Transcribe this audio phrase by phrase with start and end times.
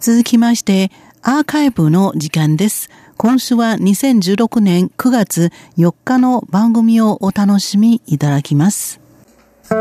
[0.00, 2.88] 続きまして、アーカイブの時間です。
[3.18, 8.98] 今週は2016年9月4日の番組をお楽しみいただきます。
[9.68, 9.76] ミ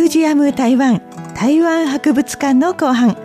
[0.00, 1.00] ュージアム台湾
[1.36, 3.16] 台湾博物館の後半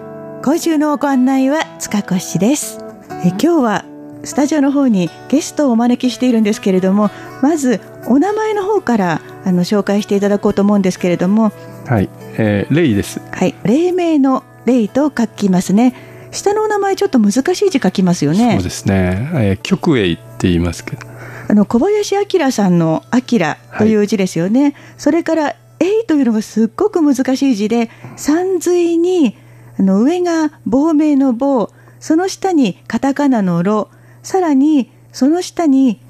[0.46, 2.80] 今週のご案内は塚越です
[3.26, 3.86] え今日は
[4.24, 7.10] スタジオの方にゲストをお招きしているんですけれども
[7.42, 9.21] まずお名前の方から
[9.52, 11.52] あの紹介していただこうと思うんですけれども。
[11.86, 13.22] はい、えー、レイです。
[13.32, 13.54] はい。
[13.64, 15.94] 黎明のレイと書きますね。
[16.32, 18.54] 下のお名前ちょっと難しい字書きますよね。
[18.54, 21.06] そうですね、えー、極栄って言いますけど。
[21.50, 23.40] あの小林明さんの「明」
[23.78, 29.36] という字ですよね、はい、それから「えい」というのがすっごく難しい字で三髄に
[29.78, 33.90] あの上が亡命の棒その下にカタカナの「ろ」
[34.24, 36.01] さらにその下に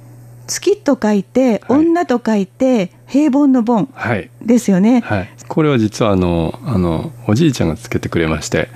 [0.51, 3.87] 月と書いて、はい、女と書いて平凡の凡
[4.41, 8.67] ですよね、はい、はい、これは実はあのあのおじいちゃんがつけてくれまして、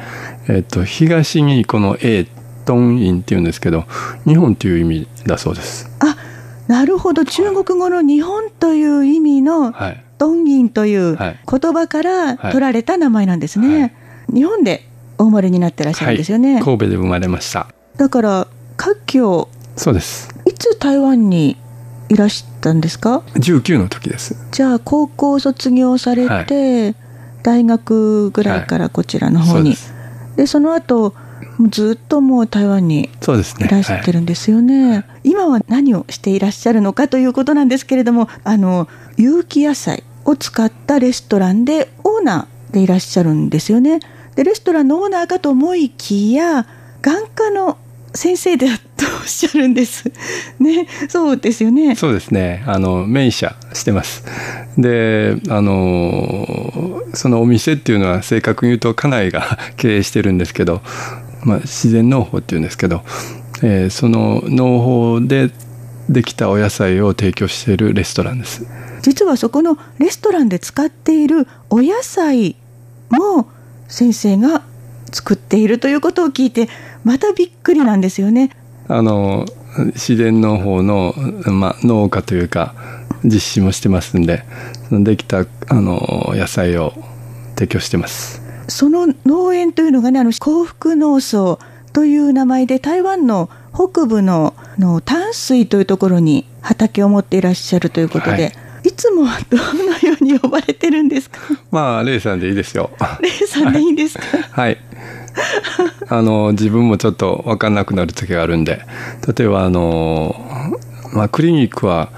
[0.48, 2.28] えっと、東にこの A
[2.66, 3.84] トンインっていうんですけど
[4.26, 5.90] 日本という意味だそうです。
[6.00, 6.16] あ
[6.68, 7.26] なるほど。
[7.26, 11.38] 中国語の日本という意味の、はい、トンインという言
[11.74, 13.94] 葉から取られた名前なんですね、
[14.34, 14.88] 日本で
[15.20, 17.68] お生まれになってらっしゃるんですよね、神戸で生まれました。
[17.98, 20.30] だから華僑そうです。
[20.46, 21.58] いつ台湾に
[22.10, 24.36] いらしたんですか？19の時です。
[24.52, 26.96] じゃあ高校卒業されて、はい、
[27.44, 29.94] 大学ぐらいからこちらの方に、はい、そ
[30.36, 31.14] でその後
[31.70, 44.00] ずっともう台湾にいらっしゃってるんですよね、ねはい、今は何をしていらっしゃるのかということなんですけれどもあの有機野菜を使ったレストランでオーナーでいらっしゃるんですよね。
[44.36, 46.66] でレストランのオーナーかと思いきや
[47.02, 47.78] 眼科の
[48.16, 50.12] 先生だとおっしゃるんです。
[50.60, 51.96] ね、そうですよね。
[51.96, 52.64] そうですね。
[52.66, 54.24] あの、名医者してます。
[54.78, 60.82] で、あの、そのお店っていうのは正確に言うと家内が 経営してるんですけど、
[61.44, 63.04] まあ、自然農法っていうんですけど、
[63.62, 65.52] えー、その農法で
[66.10, 68.66] できたお野菜を提供しているレストランです。
[69.02, 72.56] 実はそこのレストランで使っているお野菜
[73.10, 73.48] も
[73.88, 74.64] 先生が
[75.12, 76.70] 作っているということを聞いて
[77.06, 78.50] またびっくりなんですよね。
[78.90, 79.46] あの
[79.94, 81.14] 自然の方の、
[81.48, 82.76] まあ、農家というか
[83.24, 84.44] 実施もしてますんで
[84.92, 86.94] できたあの野菜を
[87.56, 91.58] 提供してますその農園というのがねあの幸福農村
[91.94, 98.52] という名前で台湾の北部のの淡水というところに畑を持っていらっしゃるということで、はい
[98.86, 101.40] いつもはどのように呼ばれてるんですか？
[101.72, 102.92] まあ、レイさんでいいですよ。
[103.20, 104.24] レイさんでいいんですか？
[104.52, 104.78] はい。
[106.08, 108.82] あの、自分もちょっと分かんなくなる時があるんで、
[109.36, 110.36] 例えば、あの、
[111.14, 112.12] まあ、クリニックは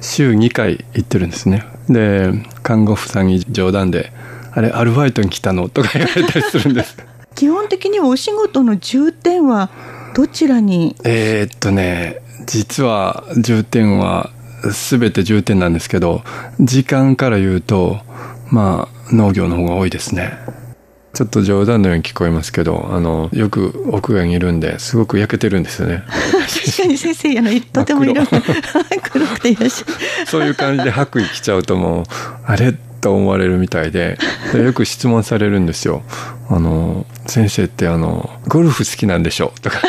[0.00, 1.64] 週2回行ってるんですね。
[1.88, 4.12] で、看護婦さんに冗談で、
[4.52, 6.96] あれ、アルバイトに来たのとか言われたりするんです。
[7.34, 9.70] 基本的にはお仕事の重点は
[10.14, 10.94] どちらに？
[11.04, 14.30] えー、っとね、実は重点は
[14.70, 16.22] 全て重点なんですけど、
[16.60, 18.00] 時間から言うと、
[18.50, 20.38] まあ、農業の方が多いですね。
[21.14, 26.04] ちょっと冗談のように聞こえますけど、あの、よく屋外にいるんで、すごく焼けてるんですよね。
[26.06, 28.30] 確かに先生、あの、とても色が
[29.12, 30.26] 黒くていらっしゃる。
[30.26, 32.04] そういう感じで白衣着ちゃうともう、
[32.46, 32.74] あれ？
[33.02, 34.16] と思われるみたいで
[34.52, 36.02] で、よく質問されるんですよ。
[36.48, 39.52] あの、先生ってあの、ゴルフ好きなんでしょ？
[39.56, 39.82] うとか。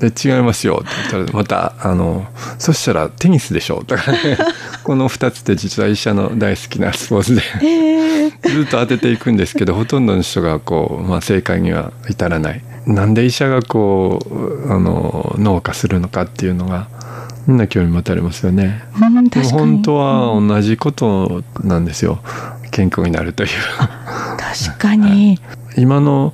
[0.00, 2.26] で、違いますよって言ったら、また、あの、
[2.58, 4.38] そしたらテニスでしょとかね。
[4.84, 7.42] この2つって実は医者の大好きなスポーツで
[8.48, 12.62] ずっと当てていくんですけど、ほとんどの人がこう、まあ正解には至らない。
[12.86, 16.88] なんで医者がこう、あの、農家するのかっていうのが、
[17.46, 18.84] みんな興味持たれますよね。
[18.94, 22.20] うん、本当は同じことなんですよ。
[22.70, 23.48] 健康になるという。
[24.38, 25.40] 確かに。
[25.76, 26.32] 今の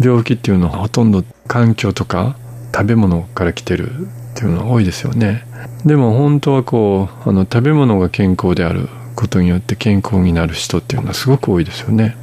[0.00, 2.36] 病気っていうのはほとんど環境とか
[2.76, 3.94] 食べ物から来てるっ
[4.34, 5.46] ていうのは多いですよね。
[5.86, 12.16] でも本当はこうあの食べ物が健康であることによって健康になる人っていうのはすごく多いですよね。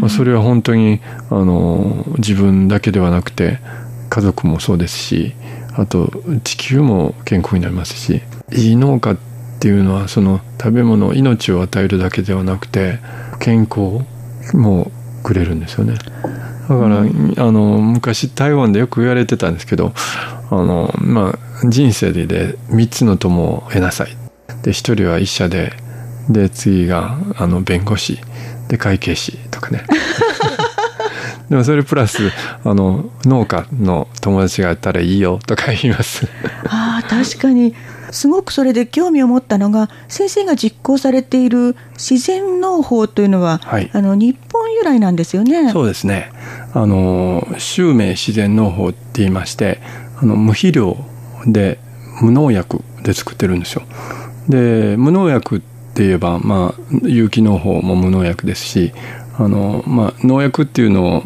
[0.00, 1.00] まあ、それは本当に
[1.30, 3.58] あの自分だけではなくて
[4.08, 5.34] 家族もそうですし
[5.74, 6.10] あと
[6.42, 8.22] 地球も健康になりますし
[8.52, 9.16] いい農家っ
[9.60, 12.98] ていうのはその食べ物命を与えるだけではなくて
[13.38, 14.04] 健康
[14.56, 14.90] も
[15.22, 15.94] くれるんですよね。
[16.70, 19.92] だから、うん、あの昔台湾でよく言われてたんですけど
[20.50, 24.16] あの、まあ、人生でで3つの友を得なさい。
[24.62, 25.72] で1人は医者で
[26.28, 28.20] で次があの弁護士。
[28.68, 29.84] で会計士とかね。
[31.50, 32.30] でもそれプラス
[32.64, 36.28] あの農家の友達がやったらいいよとか言います。
[36.68, 37.74] ああ確かに。
[38.12, 44.49] すごくそれで興味を持ったのが先生が実行されている自然農法というのは、はい、あの日本
[44.80, 45.70] 由来なんですよね。
[45.70, 46.32] そうですね
[46.72, 49.80] あの襲名自然農法って言いまして
[50.16, 50.96] あの無肥料
[51.46, 51.78] で
[52.22, 53.82] 無農薬で作ってるんですよ。
[54.48, 58.92] で無農薬って言えば、まあ、有機農法も無農薬ですし
[59.38, 61.22] あの、まあ、農薬っていうのを、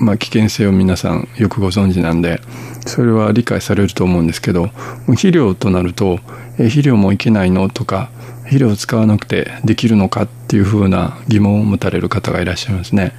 [0.00, 2.40] まあ、危険性を皆さんよくご存知なんで
[2.86, 4.68] それは理解されると思うんですけど
[5.06, 6.20] 肥料となると
[6.58, 8.10] え肥料もいけないのとか
[8.44, 13.12] 肥料を使わなくてできるのかっていうふうな疑問を持たれる方がいらっしゃいますね。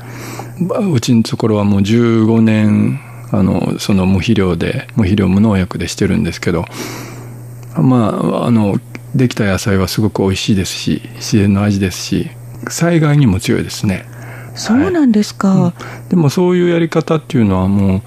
[0.93, 2.99] うちのところはもう15年
[3.31, 6.65] あのその無肥料で無肥料無農薬でしてるんですけど
[7.77, 8.79] まああの
[9.15, 12.29] できた野菜はすごく美味しいですし自然の味ですし
[12.67, 14.05] 災害にも強いですね。
[14.55, 18.01] そうなんですか、はいうん、でもそういうやり方っていうのはもう、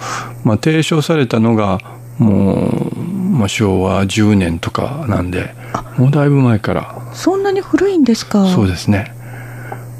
[0.44, 1.78] まあ、提唱されたのが
[2.18, 3.01] もう、
[3.32, 5.54] まあ、昭和10年とかなんで
[5.96, 7.02] もうだいぶ前から。
[7.14, 8.46] そんなに古いんですか？
[8.46, 9.14] そうですね。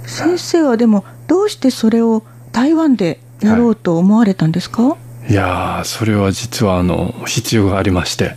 [0.07, 4.97] 先生はでもどうしてそれを台湾でやろうと思われたんですか、は
[5.29, 8.35] い、いやそれは実はあの必要がありまして、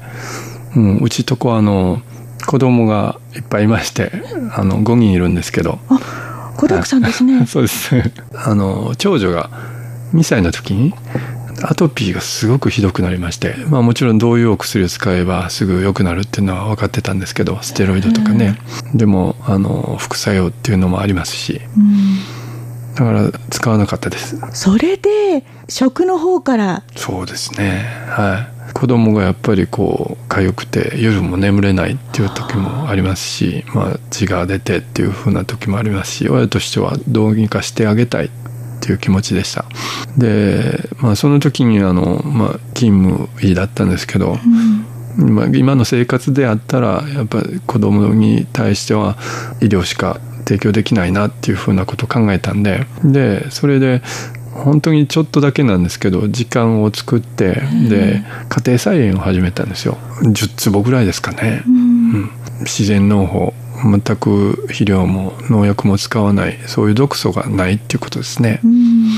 [0.76, 2.02] うん、うちとこあの
[2.48, 4.12] 子供がいっぱいいまして
[4.56, 5.80] あの5人いるんですけど。
[5.90, 6.00] あ
[6.56, 7.46] 子だくさんですね。
[7.48, 7.96] そうです。
[8.34, 9.50] あの長女が
[10.14, 10.94] 2歳の時に
[11.62, 18.60] アトピーがすごくひどくなりまして、まあ、もちろんどういうお薬を使えばすぐ良くなるっていうのは分かってたんですけどステロイドとかね。
[18.94, 21.62] でもあの副作用っていうのもありますし、
[22.96, 24.38] だから使わなかったです。
[24.54, 26.84] それで食の方から？
[26.96, 27.86] そうですね。
[28.10, 28.56] はい。
[28.74, 38.26] 子供がやっぱりこう痒くて夜も眠れないっていう時もありますし、まあ、血が出てっていう風な時もありますし親としてはどうにかしてあげたい。
[38.26, 38.30] っ
[38.86, 39.66] ていう気持ちでした。
[40.18, 44.38] で、まあ、その時にあの、まあ、勤務医だったんですけど、
[45.18, 49.18] うん、まあ、今の生活であったらやっぱり子供に対しては
[49.62, 54.04] 医療しか提供できないなっていうふうなことを考えたんででそれで
[54.52, 59.98] 本当にちょっとだけなんですけど時間を作ってで家庭菜園を始めたんですよ。
[60.22, 62.30] 10坪ぐらいですかね、うん、
[62.62, 63.54] 自然農法
[63.86, 69.10] 全く肥料も農薬も使わないそういう毒素がないっていうことですね、うん、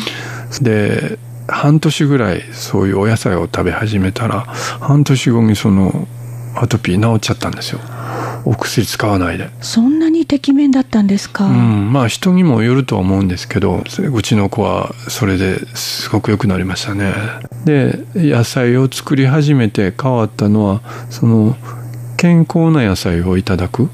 [0.62, 1.18] で
[1.48, 6.08] 半年ぐらいそういうお野菜を食べ始めたら半年後にその
[6.56, 7.80] アトピー治っちゃったんですよ。
[8.44, 9.50] お薬使わないで。
[9.62, 13.84] そんなにてきめんだったんですか、うん、まあ人にもよるとは思うんですけど
[14.14, 17.14] うちの子はそれですごく良くなりましたね。
[17.66, 21.56] で野菜を作り始めて変わったのはその
[22.16, 23.90] 健康な野菜をいただく、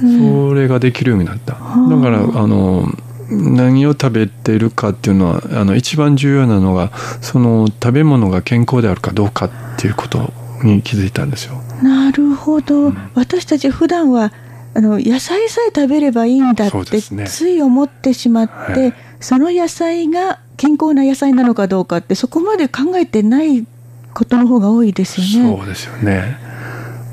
[0.00, 2.88] それができるようになった、だからあの
[3.30, 11.60] 何を食べてるかっていうのはあの一番重要なのがその食べ物が健康であるかどうかっていうことに気づいたんですよ。
[11.82, 14.32] なるほど、うん、私たち普段は
[14.74, 23.66] あの野菜さえ食べればいいんだってつい思ってしまって、はい、その野菜が健康な野菜なのかどうかってそこまで考えてない
[24.14, 25.56] ことの方が多いですよね。
[25.56, 26.47] そうですよね。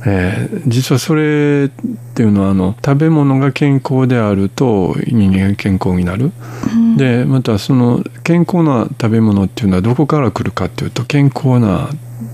[0.08, 6.32] えー、実はそれっていうのはあの食べ物が健康であると人間が健康になる、
[6.72, 11.90] うん、でまたその健康な食べ物っていうのはどこから来るかっていうと健康な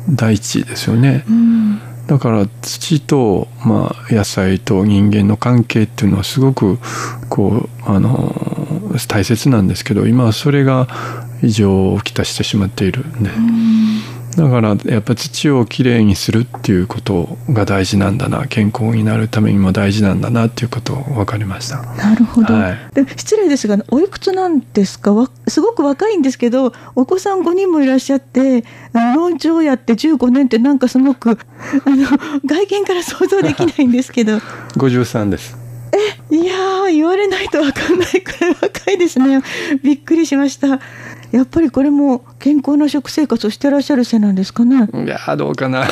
[0.10, 6.78] 大地ですよね、うん、だから土と、まあ、野菜と人間の関係っていうのはすごく
[7.30, 8.36] こうあの
[9.08, 10.88] 大切なんですけど今はそれが
[11.42, 13.30] 異常をきたしてしまっているんで。
[13.30, 13.71] うん
[14.38, 21.82] だからやっぱ土をきれいにするっていうことが大事なんだな健康になるためにも大事なんだなっていうことを分かりました。
[21.96, 25.12] なるほど、はい、で失礼ですがおいくつなんですか？
[25.48, 31.36] すごく若いんですけどお子さん5人もいらっしゃって農場をやって15年ってなんかすごくあ
[31.90, 32.08] の
[32.46, 34.38] 外見から想像できないんですけど。
[34.78, 35.58] 53です。
[35.94, 36.54] えいや
[36.90, 39.42] 言われないと分かんないくらい若いですね。
[39.84, 40.80] びっくりしました
[41.32, 44.88] やっぱりこれも健康な食生活をしてらっしゃるせいなんですかね。
[45.06, 45.88] いやどうかな。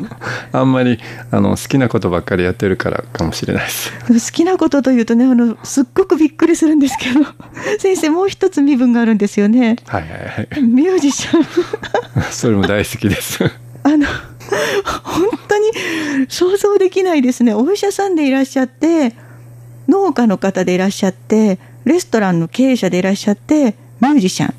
[0.52, 0.98] あんまり
[1.30, 3.90] あの好きなことばっかりやってるからかもしれないです。
[4.08, 7.24] 好きなことというとねあのすっごくびっくりするんですけど。
[7.80, 9.76] 先生もう一つ身分があるんですよね。
[9.86, 10.62] はいはいはい。
[10.62, 11.44] ミュージシャン。
[12.30, 13.42] それも大好きです。
[13.84, 14.06] あの
[15.02, 17.54] 本当に想像できないですね。
[17.54, 19.14] お医者さんでいらっしゃって
[19.88, 24.54] 農家の方でいらっしゃってレストランの経営者でいらっしゃってミュージシャン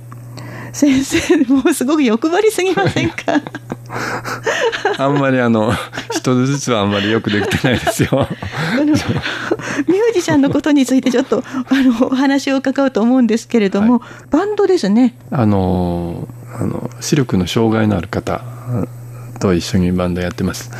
[0.73, 3.41] 先生もうすごく欲張りすぎませんか？
[4.97, 5.71] あんまりあの
[6.11, 8.09] 一つずつはあんまりよくできてないですよ。
[8.11, 8.27] あ
[8.77, 8.99] のミュー
[10.13, 15.15] ジシャンのことについてちょっとあのお話を伺うと思うんですけれども、はい、バンドですね。
[15.31, 18.41] あのあの視力の障害のある方
[19.39, 20.71] と一緒にバンドやってます